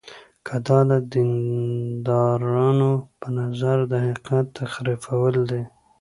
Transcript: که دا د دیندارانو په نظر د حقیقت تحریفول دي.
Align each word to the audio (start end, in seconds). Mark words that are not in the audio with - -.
که 0.47 0.55
دا 0.67 0.79
د 0.89 0.91
دیندارانو 1.13 2.91
په 3.19 3.27
نظر 3.39 3.77
د 3.91 3.93
حقیقت 4.05 4.45
تحریفول 4.59 5.35
دي. 5.51 5.63